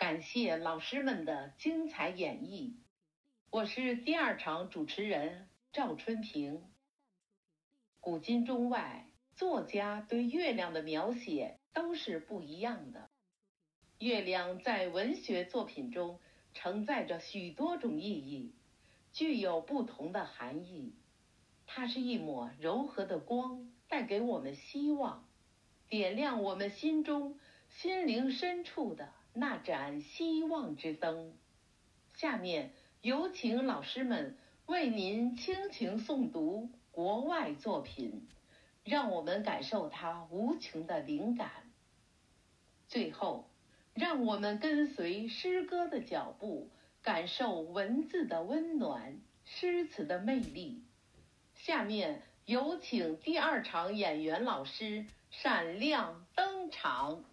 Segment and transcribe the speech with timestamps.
[0.00, 2.72] 感谢老师们的精彩演绎。
[3.50, 6.62] 我是第二场主持人赵春平。
[8.00, 9.04] 古今中外，
[9.34, 13.10] 作家对月亮的描写都是不一样的。
[13.98, 16.18] 月亮在文学作品中
[16.54, 18.54] 承载着许多种意义，
[19.12, 20.94] 具有不同的含义。
[21.66, 25.28] 它是一抹柔和的光，带给我们希望，
[25.90, 27.38] 点亮我们心中
[27.68, 31.32] 心灵深处的那盏希望之灯。
[32.14, 38.28] 下面有请老师们为您倾情诵读国外作品，
[38.84, 41.50] 让我们感受它无穷的灵感。
[42.88, 43.46] 最后。
[43.92, 46.70] 让我们跟随诗歌的脚步，
[47.02, 50.84] 感受文字的温暖，诗词的魅力。
[51.56, 57.24] 下面有请第二场演员老师闪亮登场。